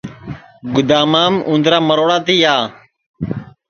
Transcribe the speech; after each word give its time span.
گُدامام 0.75 1.33
اُندرا 1.49 1.77
مروڑا 1.87 2.17
تیا 2.25 2.55